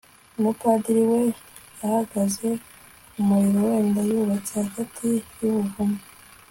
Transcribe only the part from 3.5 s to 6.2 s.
wera yubatse hagati yubuvumo